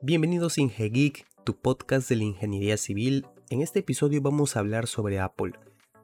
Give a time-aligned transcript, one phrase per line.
[0.00, 3.26] Bienvenidos IngeGeek, tu podcast de la ingeniería civil.
[3.50, 5.54] En este episodio vamos a hablar sobre Apple,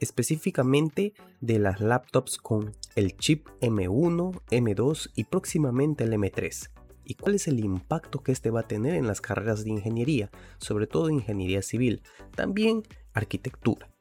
[0.01, 6.71] específicamente de las laptops con el chip M1, M2 y próximamente el M3.
[7.05, 10.29] Y cuál es el impacto que este va a tener en las carreras de ingeniería,
[10.59, 12.03] sobre todo ingeniería civil,
[12.35, 12.83] también
[13.13, 13.95] arquitectura.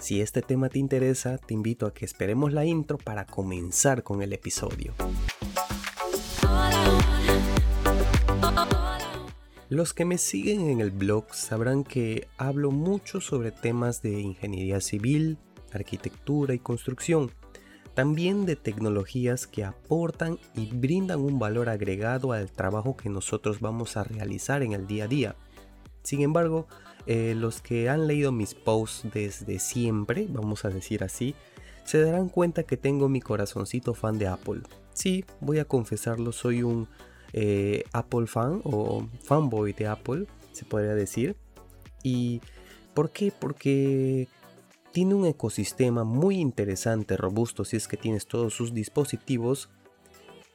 [0.00, 4.22] Si este tema te interesa, te invito a que esperemos la intro para comenzar con
[4.22, 4.92] el episodio.
[9.76, 14.80] Los que me siguen en el blog sabrán que hablo mucho sobre temas de ingeniería
[14.80, 15.36] civil,
[15.70, 17.30] arquitectura y construcción,
[17.92, 23.98] también de tecnologías que aportan y brindan un valor agregado al trabajo que nosotros vamos
[23.98, 25.36] a realizar en el día a día.
[26.02, 26.66] Sin embargo,
[27.04, 31.34] eh, los que han leído mis posts desde siempre, vamos a decir así,
[31.84, 34.62] se darán cuenta que tengo mi corazoncito fan de Apple.
[34.94, 36.88] Sí, voy a confesarlo, soy un
[37.38, 41.36] eh, Apple fan o fanboy de Apple, se podría decir.
[42.02, 42.40] ¿Y
[42.94, 43.30] por qué?
[43.38, 44.26] Porque
[44.90, 49.68] tiene un ecosistema muy interesante, robusto, si es que tienes todos sus dispositivos.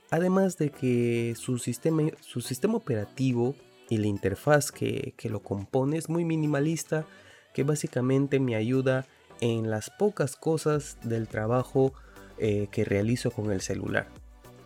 [0.10, 3.54] Además de que su sistema, su sistema operativo
[3.88, 7.06] y la interfaz que, lo compone es muy minimalista,
[7.54, 9.06] que básicamente me ayuda
[9.40, 11.94] en las pocas cosas del trabajo
[12.40, 14.08] eh, que realizo con el celular.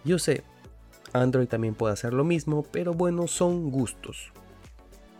[0.05, 0.43] Yo sé,
[1.16, 4.31] Android también puede hacer lo mismo, pero bueno, son gustos.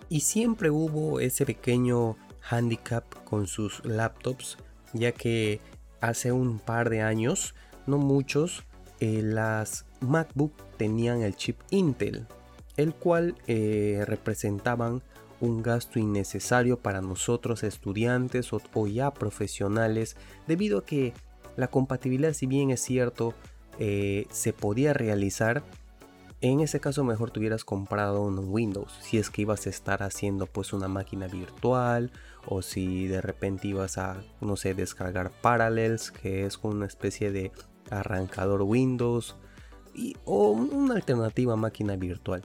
[0.10, 4.58] Y siempre hubo ese pequeño handicap con sus laptops,
[4.94, 5.60] ya que
[6.02, 7.56] hace un par de años,
[7.88, 8.64] no muchos,
[9.00, 12.28] eh, las MacBook tenían el chip Intel
[12.78, 15.02] el cual eh, representaban
[15.40, 20.16] un gasto innecesario para nosotros estudiantes o, ya profesionales
[20.48, 21.14] debido a que
[21.58, 23.34] la compatibilidad si bien es cierto
[23.80, 25.64] eh, se podía realizar
[26.52, 30.48] en ese caso mejor tuvieras comprado un Windows si es que ibas a estar haciendo
[30.48, 32.12] pues una máquina virtual
[32.46, 37.52] o si de repente ibas a no sé descargar Parallels que es una especie de
[37.90, 39.36] arrancador Windows
[39.94, 42.44] y, o una alternativa máquina virtual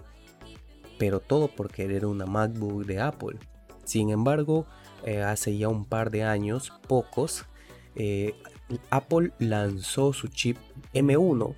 [1.00, 3.38] pero todo por querer una MacBook de Apple.
[3.84, 4.66] Sin embargo,
[5.02, 7.46] eh, hace ya un par de años, pocos,
[7.94, 8.34] eh,
[8.90, 10.58] Apple lanzó su chip
[10.92, 11.56] M1,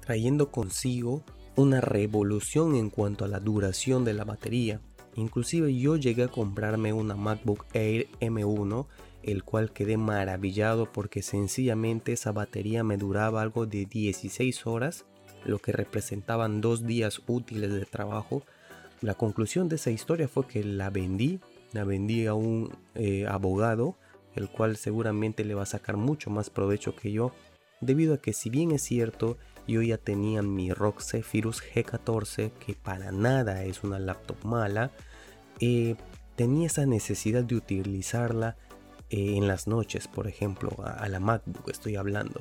[0.00, 1.22] trayendo consigo
[1.58, 4.80] una revolución en cuanto a la duración de la batería.
[5.16, 8.86] Inclusive yo llegué a comprarme una MacBook Air M1,
[9.24, 15.04] el cual quedé maravillado porque sencillamente esa batería me duraba algo de 16 horas
[15.44, 18.44] lo que representaban dos días útiles de trabajo.
[19.00, 21.40] La conclusión de esa historia fue que la vendí,
[21.72, 23.96] la vendí a un eh, abogado,
[24.36, 27.32] el cual seguramente le va a sacar mucho más provecho que yo,
[27.80, 32.74] debido a que si bien es cierto, yo ya tenía mi ROG Zephyrus G14, que
[32.74, 34.90] para nada es una laptop mala,
[35.60, 35.94] eh,
[36.34, 38.56] tenía esa necesidad de utilizarla
[39.10, 42.40] eh, en las noches, por ejemplo, a la MacBook estoy hablando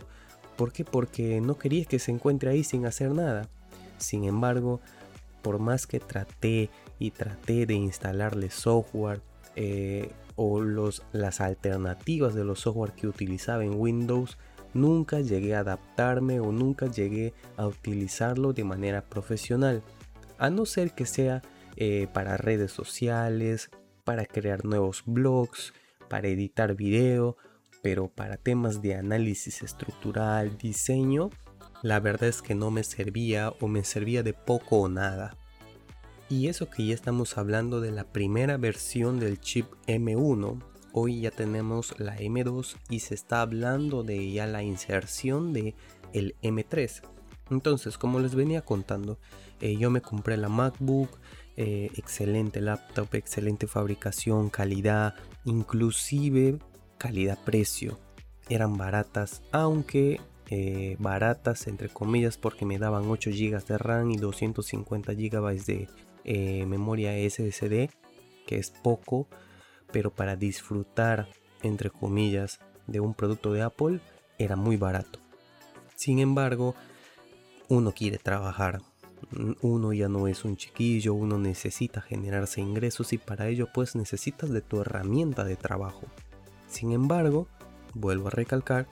[0.58, 0.84] ¿Por qué?
[0.84, 3.48] Porque no quería que se encuentre ahí sin hacer nada.
[4.00, 4.82] Sin embargo,
[5.44, 9.22] por más que traté y traté de instalarle software
[9.56, 14.40] eh, o los, las alternativas de los software que utilizaba en Windows,
[14.78, 19.84] nunca llegué a adaptarme o nunca llegué a utilizarlo de manera profesional.
[20.38, 21.42] A no ser que sea
[21.76, 23.70] eh, para redes sociales,
[24.04, 25.74] para crear nuevos blogs,
[26.08, 27.36] para editar video
[27.82, 31.30] pero para temas de análisis estructural, diseño,
[31.84, 35.38] la verdad es que no me servía o me servía de poco o nada.
[36.30, 40.62] Y eso que ya estamos hablando de la primera versión del chip M1,
[41.00, 45.76] hoy ya tenemos la M2 y se está hablando de ya la inserción de
[46.12, 47.04] el M3.
[47.52, 49.20] Entonces, como les venía contando,
[49.62, 51.10] eh, yo me compré la MacBook,
[51.56, 55.14] eh, excelente laptop, excelente fabricación, calidad,
[55.46, 56.58] inclusive
[56.98, 58.00] calidad-precio.
[58.50, 60.20] Eran baratas, aunque
[60.50, 65.88] eh, baratas entre comillas porque me daban 8 GB de RAM y 250 GB de
[66.66, 67.90] memoria SSD,
[68.48, 69.28] que es poco,
[69.92, 71.28] pero para disfrutar
[71.64, 74.00] entre comillas de un producto de Apple
[74.38, 75.20] era muy barato.
[75.96, 76.76] Sin embargo,
[77.70, 78.82] uno quiere trabajar,
[79.62, 84.50] uno ya no es un chiquillo, uno necesita generarse ingresos y para ello pues necesitas
[84.50, 86.04] de tu herramienta de trabajo.
[86.68, 87.48] Sin embargo,
[87.94, 88.88] vuelvo a recalcar,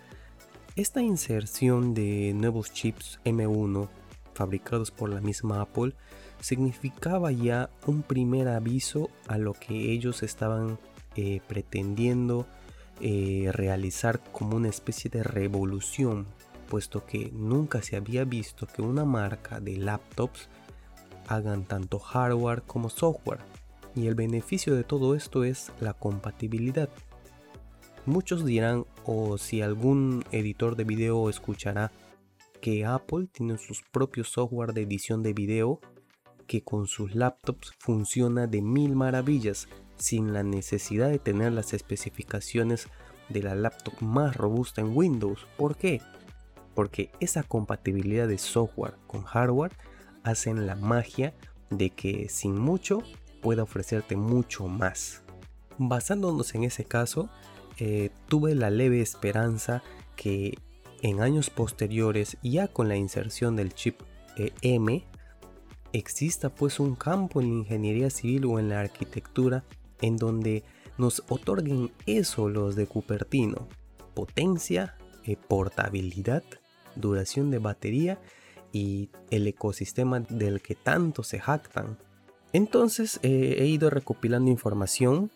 [0.76, 3.88] esta inserción de nuevos chips M1
[4.34, 5.94] fabricados por la misma Apple
[6.40, 10.78] significaba ya un primer aviso a lo que ellos estaban
[11.16, 12.46] eh, pretendiendo
[13.02, 16.28] eh, realizar como una especie de revolución,
[16.70, 20.50] puesto que nunca se había visto que una marca de laptops
[21.28, 23.40] hagan tanto hardware como software.
[23.96, 26.90] Y el beneficio de todo esto es la compatibilidad.
[28.06, 31.92] Muchos dirán o si algún editor de video escuchará
[32.62, 35.80] que Apple tiene sus propios software de edición de video
[36.48, 42.88] que con sus laptops funciona de mil maravillas sin la necesidad de tener las especificaciones
[43.30, 45.48] de la laptop más robusta en Windows.
[45.58, 46.02] ¿Por qué?
[46.74, 49.72] Porque esa compatibilidad de software con hardware
[50.24, 51.34] hacen la magia
[51.70, 53.02] de que sin mucho
[53.42, 55.24] pueda ofrecerte mucho más.
[55.78, 57.30] Basándonos en ese caso,
[57.78, 59.84] eh, tuve la leve esperanza
[60.16, 60.58] que
[61.02, 64.02] en años posteriores, ya con la inserción del chip
[64.38, 65.06] eh, M,
[65.94, 69.64] exista pues un campo en la ingeniería civil o en la arquitectura
[70.02, 70.64] en donde
[70.98, 73.68] nos otorguen eso los de Cupertino.
[74.14, 74.96] Potencia,
[75.26, 76.44] eh, portabilidad,
[76.96, 78.20] duración de batería
[78.72, 81.98] y el ecosistema del que tanto se jactan.
[82.54, 85.32] Entonces eh, he ido recopilando información,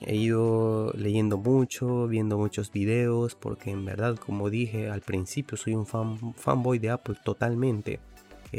[0.00, 5.74] he ido leyendo mucho, viendo muchos videos, porque en verdad, como dije al principio, soy
[5.74, 8.00] un fan, fanboy de Apple totalmente.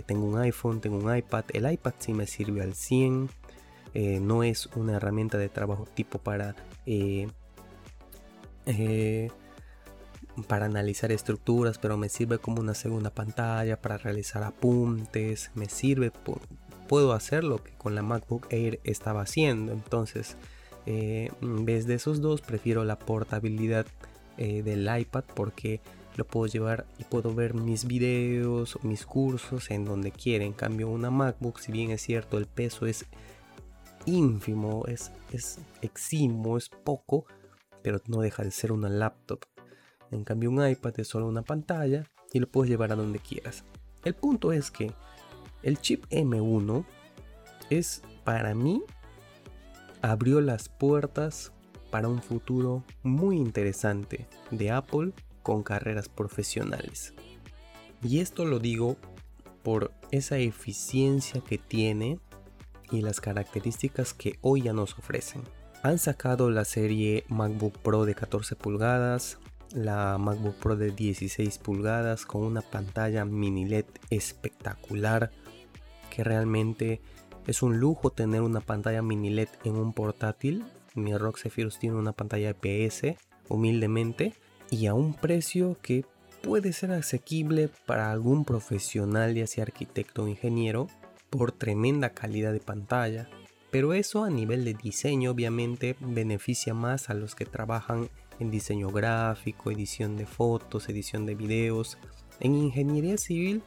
[0.01, 3.29] Tengo un iPhone, tengo un iPad, el iPad sí me sirve al 100,
[3.93, 6.55] eh, no es una herramienta de trabajo tipo para,
[6.87, 7.27] eh,
[8.65, 9.29] eh,
[10.47, 16.11] para analizar estructuras, pero me sirve como una segunda pantalla para realizar apuntes, me sirve,
[16.87, 20.37] puedo hacer lo que con la MacBook Air estaba haciendo, entonces
[20.85, 23.85] en vez de esos dos prefiero la portabilidad
[24.37, 25.79] del iPad porque
[26.15, 30.45] lo puedo llevar y puedo ver mis videos, mis cursos en donde quiera.
[30.45, 33.05] En cambio, una MacBook, si bien es cierto, el peso es
[34.05, 37.25] ínfimo, es, es eximo, es poco,
[37.81, 39.39] pero no deja de ser una laptop.
[40.11, 43.63] En cambio un iPad es solo una pantalla y lo puedes llevar a donde quieras.
[44.03, 44.91] El punto es que
[45.63, 46.85] el chip M1
[47.69, 48.83] es para mí
[50.01, 51.51] abrió las puertas
[51.89, 55.13] para un futuro muy interesante de Apple
[55.43, 57.13] con carreras profesionales.
[58.01, 58.97] Y esto lo digo
[59.61, 62.19] por esa eficiencia que tiene
[62.91, 65.43] y las características que hoy ya nos ofrecen.
[65.83, 69.37] Han sacado la serie MacBook Pro de 14 pulgadas,
[69.73, 75.31] la MacBook Pro de 16 pulgadas con una pantalla mini LED espectacular
[76.09, 77.01] que realmente
[77.47, 80.63] es un lujo tener una pantalla mini LED en un portátil.
[80.93, 83.17] Mi ROG Zephyrus tiene una pantalla IPS
[83.49, 84.33] humildemente
[84.73, 86.03] y a un precio que
[86.41, 90.87] puede ser asequible para algún profesional, ya sea arquitecto o ingeniero,
[91.29, 93.29] por tremenda calidad de pantalla,
[93.69, 98.09] pero eso a nivel de diseño obviamente beneficia más a los que trabajan
[98.39, 101.99] en diseño gráfico, edición de fotos, edición de videos.
[102.39, 103.61] En ingeniería civil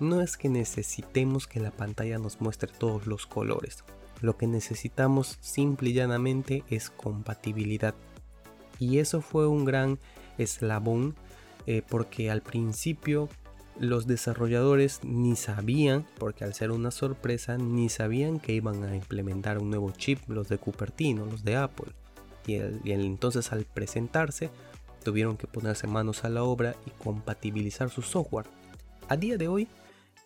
[0.00, 3.84] no es que necesitemos que la pantalla nos muestre todos los colores.
[4.20, 7.94] Lo que necesitamos simple y llanamente es compatibilidad.
[8.80, 10.00] Y eso fue un gran
[10.38, 11.14] eslabón
[11.66, 13.28] eh, porque al principio
[13.78, 19.58] los desarrolladores ni sabían, porque al ser una sorpresa, ni sabían que iban a implementar
[19.58, 21.92] un nuevo chip, los de Cupertino, los de Apple.
[22.46, 22.56] Y,
[22.90, 24.50] entonces al presentarse,
[25.04, 28.46] tuvieron que ponerse manos a la obra y compatibilizar su software.
[29.08, 29.68] A día de hoy,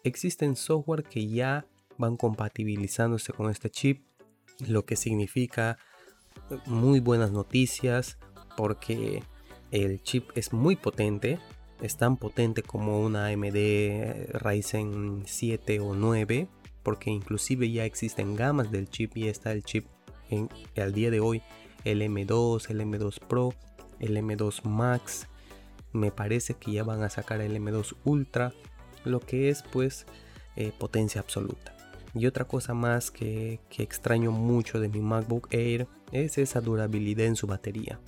[0.04, 1.66] existen software que ya
[1.98, 4.06] van compatibilizándose con este chip,
[4.66, 5.78] lo que significa
[6.66, 8.18] muy buenas noticias,
[8.56, 9.22] porque
[9.72, 11.38] el chip es muy potente,
[11.80, 16.46] es tan potente como una AMD Ryzen 7 o 9,
[16.82, 19.86] porque inclusive ya existen gamas del chip y está el chip
[20.28, 21.42] en, al día de hoy,
[21.84, 23.54] el M2, el M2 Pro,
[23.98, 25.26] el M2 Max,
[25.92, 28.52] me parece que ya van a sacar el M2 Ultra,
[29.04, 30.06] lo que es pues
[30.54, 31.74] eh, potencia absoluta.
[32.14, 37.26] Y otra cosa más que, que extraño mucho de mi MacBook Air es esa durabilidad
[37.26, 37.98] en su batería.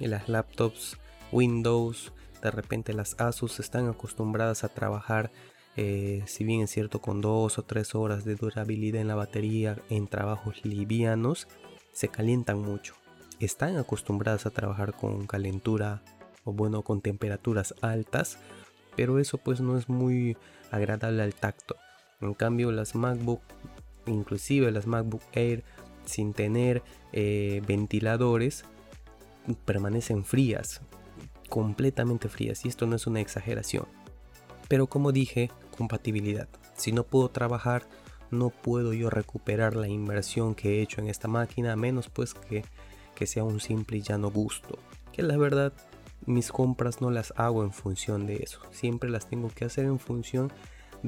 [0.00, 0.98] En las laptops
[1.34, 2.12] Windows,
[2.42, 5.32] de repente las Asus están acostumbradas a trabajar,
[5.76, 9.76] eh, si bien es cierto, con dos o tres horas de durabilidad en la batería
[9.90, 11.48] en trabajos livianos,
[11.92, 12.94] se calientan mucho.
[13.40, 16.02] Están acostumbradas a trabajar con calentura
[16.44, 18.38] o bueno, con temperaturas altas,
[18.94, 20.36] pero eso pues no es muy
[20.70, 21.74] agradable al tacto.
[22.20, 23.40] En cambio las MacBook,
[24.06, 25.64] inclusive las MacBook Air,
[26.04, 28.64] sin tener eh, ventiladores,
[29.64, 30.80] permanecen frías
[31.54, 33.86] completamente frías y esto no es una exageración.
[34.66, 36.48] Pero como dije, compatibilidad.
[36.76, 37.84] Si no puedo trabajar,
[38.32, 42.34] no puedo yo recuperar la inversión que he hecho en esta máquina, a menos pues
[42.34, 42.64] que,
[43.14, 44.80] que sea un simple y llano gusto.
[45.12, 45.72] Que la verdad,
[46.26, 48.58] mis compras no las hago en función de eso.
[48.72, 50.54] Siempre las tengo que hacer en función de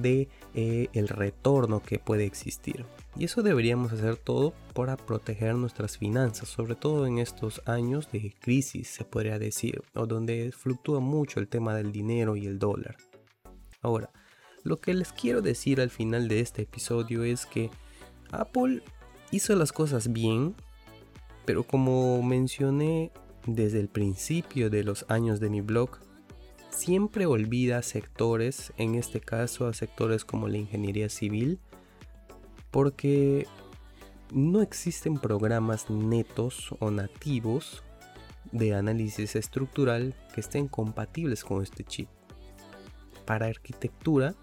[0.03, 2.85] eh, el retorno que puede existir.
[3.17, 8.35] Y eso deberíamos hacer todo para proteger nuestras finanzas, sobre todo en estos años de
[8.41, 12.97] crisis, se podría decir, o donde fluctúa mucho el tema del dinero y el dólar.
[13.81, 14.11] Ahora,
[14.65, 17.71] lo que les quiero decir al final de este episodio es que
[18.33, 18.83] Apple
[19.31, 20.55] hizo las cosas bien,
[21.45, 23.13] pero como mencioné
[23.47, 25.99] desde el principio de los años de mi blog,
[26.71, 31.61] siempre olvida sectores, en este caso a sectores como la ingeniería civil,
[32.71, 33.47] porque
[34.33, 37.83] no existen programas netos o nativos
[38.53, 42.09] de análisis estructural que estén compatibles con este chip.
[43.25, 44.35] Para arquitectura,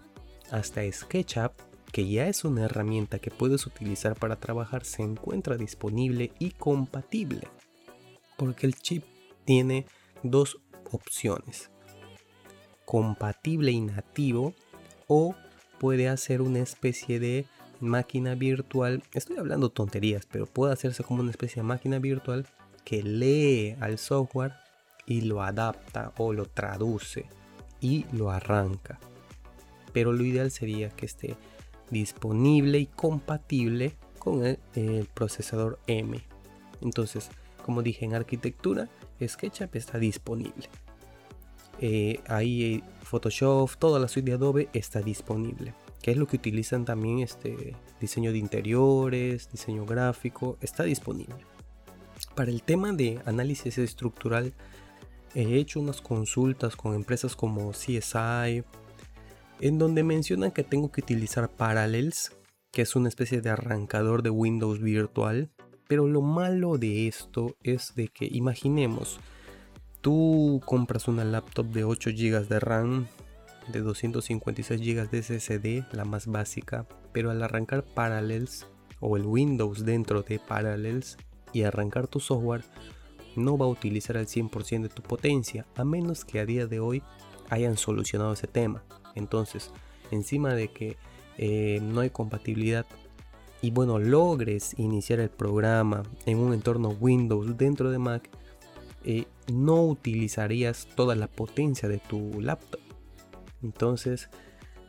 [0.50, 1.52] hasta SketchUp,
[1.92, 7.48] que ya es una herramienta que puedes utilizar para trabajar, se encuentra disponible y compatible.
[8.36, 9.04] Porque el chip
[9.44, 9.86] tiene
[10.22, 10.58] dos
[10.90, 11.70] opciones.
[12.84, 14.54] Compatible y nativo
[15.06, 15.34] o
[15.78, 17.46] puede hacer una especie de
[17.80, 19.02] máquina virtual.
[19.12, 22.46] Estoy hablando tonterías, pero puede hacerse como una especie de máquina virtual
[22.84, 24.52] que lee al software
[25.06, 27.26] y lo adapta o lo traduce
[27.80, 28.98] y lo arranca.
[29.92, 31.36] Pero lo ideal sería que esté
[31.90, 36.18] disponible y compatible con el, procesador M.
[36.80, 37.28] Entonces,
[37.64, 38.88] como dije en arquitectura,
[39.22, 40.68] SketchUp está disponible.
[41.80, 45.74] Eh, ahí Photoshop, toda la suite de Adobe está disponible.
[46.02, 51.36] Que es lo que utilizan también este diseño de interiores, diseño gráfico, está disponible.
[52.34, 54.52] Para el tema de análisis estructural,
[55.34, 58.64] he hecho unas consultas con empresas como CSI,
[59.60, 62.32] en donde mencionan que tengo que utilizar Parallels,
[62.70, 65.50] que es una especie de arrancador de Windows virtual.
[65.86, 69.20] Pero lo malo de esto es de que imaginemos,
[70.04, 73.06] tú compras una laptop de 8 GB de RAM,
[73.68, 78.66] de 256 GB de SSD, la más básica, pero al arrancar Parallels
[79.00, 81.16] o el Windows dentro de Parallels
[81.54, 82.64] y arrancar tu software,
[83.34, 86.80] no va a utilizar el 100% de tu potencia, a menos que a día de
[86.80, 87.02] hoy
[87.48, 88.84] hayan solucionado ese tema.
[89.14, 89.70] Entonces,
[90.10, 90.98] encima de que
[91.38, 92.84] eh, no hay compatibilidad
[93.62, 98.28] y bueno, logres iniciar el programa en un entorno Windows dentro de Mac,
[99.04, 102.80] eh, no utilizarías toda la potencia de tu laptop.
[103.62, 104.28] Entonces,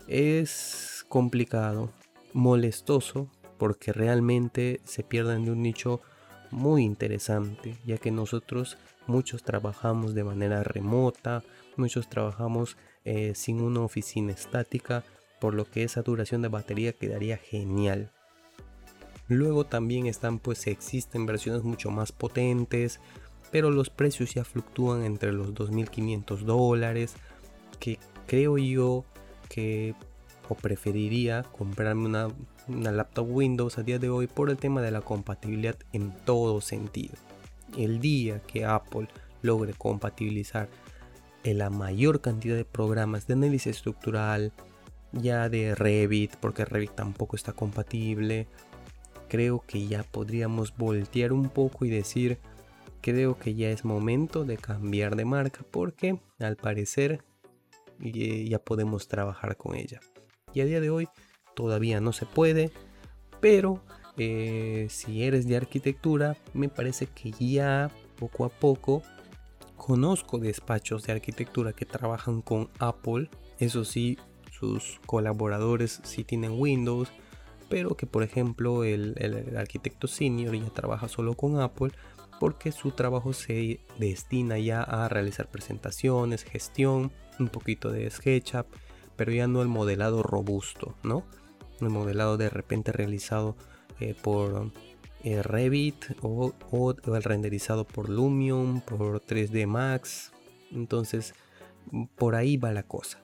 [0.08, 1.92] es complicado,
[2.34, 6.02] molestoso, porque realmente se pierden de un nicho
[6.52, 11.44] muy interesante, ya que nosotros muchos trabajamos de manera remota,
[11.78, 15.04] muchos trabajamos eh, sin una oficina estática,
[15.40, 18.12] por lo que esa duración de batería quedaría genial.
[19.28, 23.00] Luego también están pues existen versiones mucho más potentes,
[23.56, 27.14] pero los precios ya fluctúan entre los 2.500 dólares,
[27.80, 29.06] que creo yo
[29.48, 29.96] que
[30.50, 32.28] o preferiría comprarme una,
[32.68, 36.60] una laptop Windows a día de hoy por el tema de la compatibilidad en todo
[36.60, 37.14] sentido.
[37.78, 39.08] El día que Apple
[39.42, 40.68] logre compatibilizar
[41.46, 44.52] en la mayor cantidad de programas de análisis estructural,
[45.14, 48.48] ya de Revit, porque Revit tampoco está compatible,
[49.30, 52.38] creo que ya podríamos voltear un poco y decir,
[53.06, 57.24] creo que ya es momento de cambiar de marca, porque al parecer
[58.00, 60.00] ya podemos trabajar con ella.
[60.56, 61.08] Y a día de hoy
[61.54, 62.72] todavía no se puede,
[63.42, 63.84] pero
[64.18, 69.04] eh, si eres de arquitectura, me parece que ya poco a poco
[69.78, 73.30] conozco despachos de arquitectura que trabajan con Apple.
[73.60, 74.18] Eso sí,
[74.50, 77.12] sus colaboradores sí tienen Windows,
[77.70, 81.92] pero que por ejemplo el, el, arquitecto senior ya trabaja solo con Apple
[82.40, 88.68] porque su trabajo se destina ya a realizar presentaciones, gestión, un poquito de SketchUp
[89.16, 91.24] pero ya no el modelado robusto, ¿no?
[91.82, 93.56] El modelado de repente realizado
[94.00, 94.72] eh, por
[95.24, 96.54] eh, Revit o,
[97.06, 100.32] el renderizado por Lumion, por 3D Max.
[100.72, 101.34] Entonces,
[102.16, 103.20] por ahí va la cosa.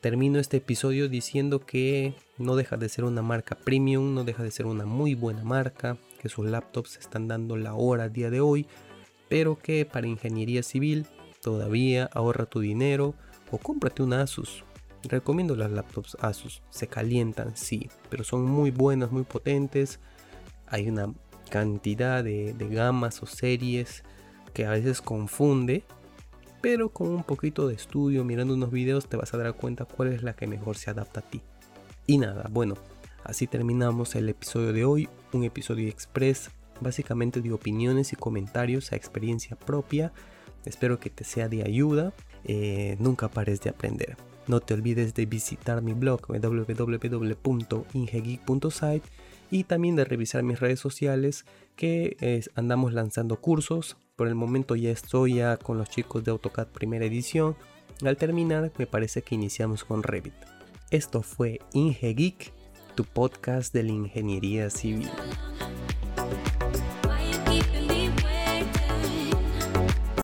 [0.00, 4.50] Termino este episodio diciendo que no deja de ser una marca premium, no deja de
[4.50, 8.40] ser una muy buena marca, que sus laptops están dando la hora a día de
[8.40, 8.66] hoy,
[9.28, 11.06] pero que para ingeniería civil
[11.42, 13.14] todavía ahorra tu dinero
[13.50, 14.64] o cómprate un Asus,
[15.02, 20.00] Recomiendo las laptops Asus, se calientan, sí, pero son muy buenas, muy potentes.
[20.66, 21.12] Hay una
[21.50, 24.02] cantidad de, gamas o series
[24.54, 25.84] que a veces confunde,
[26.62, 30.10] pero con un poquito de estudio, mirando unos videos, te vas a dar cuenta cuál
[30.14, 31.42] es la que mejor se adapta a ti.
[32.06, 32.76] Y nada, bueno,
[33.24, 36.50] así terminamos el episodio de hoy, un episodio express,
[36.80, 40.12] básicamente de opiniones y comentarios a experiencia propia.
[40.64, 42.12] Espero que te sea de ayuda,
[42.44, 44.16] eh, nunca pares de aprender.
[44.46, 49.08] No te olvides de visitar mi blog www.ingegeek.site
[49.50, 53.96] y también de revisar mis redes sociales que andamos lanzando cursos.
[54.16, 57.56] Por el momento ya estoy con los chicos de AutoCAD primera edición.
[58.04, 60.34] Al terminar me parece que iniciamos con Revit.
[60.90, 62.52] Esto fue IngeGeek,
[62.94, 65.10] tu podcast de la ingeniería civil.